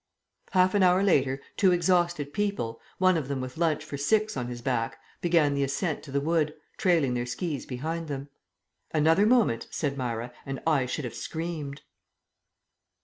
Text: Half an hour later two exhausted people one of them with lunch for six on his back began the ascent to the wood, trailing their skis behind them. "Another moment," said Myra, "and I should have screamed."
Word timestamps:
Half 0.53 0.73
an 0.73 0.81
hour 0.81 1.03
later 1.03 1.39
two 1.57 1.71
exhausted 1.71 2.33
people 2.33 2.81
one 2.97 3.17
of 3.17 3.27
them 3.27 3.39
with 3.39 3.55
lunch 3.55 3.85
for 3.85 3.97
six 3.97 4.35
on 4.35 4.47
his 4.47 4.63
back 4.63 4.99
began 5.21 5.53
the 5.53 5.63
ascent 5.63 6.01
to 6.01 6.11
the 6.11 6.19
wood, 6.19 6.55
trailing 6.77 7.13
their 7.13 7.27
skis 7.27 7.67
behind 7.67 8.07
them. 8.07 8.27
"Another 8.91 9.27
moment," 9.27 9.67
said 9.69 9.97
Myra, 9.97 10.33
"and 10.43 10.59
I 10.65 10.87
should 10.87 11.05
have 11.05 11.13
screamed." 11.13 11.83